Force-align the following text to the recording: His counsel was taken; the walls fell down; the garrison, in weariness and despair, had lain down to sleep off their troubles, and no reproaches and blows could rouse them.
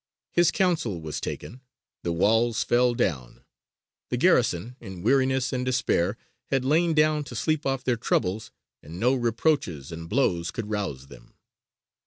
His 0.31 0.49
counsel 0.49 0.99
was 0.99 1.21
taken; 1.21 1.61
the 2.01 2.11
walls 2.11 2.63
fell 2.63 2.95
down; 2.95 3.43
the 4.09 4.17
garrison, 4.17 4.75
in 4.79 5.03
weariness 5.03 5.53
and 5.53 5.63
despair, 5.63 6.17
had 6.47 6.65
lain 6.65 6.95
down 6.95 7.23
to 7.25 7.35
sleep 7.35 7.67
off 7.67 7.83
their 7.83 7.97
troubles, 7.97 8.49
and 8.81 8.99
no 8.99 9.13
reproaches 9.13 9.91
and 9.91 10.09
blows 10.09 10.49
could 10.49 10.71
rouse 10.71 11.05
them. 11.05 11.35